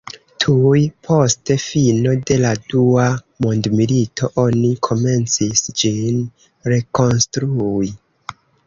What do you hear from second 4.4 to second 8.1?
oni komencis ĝin rekonstrui.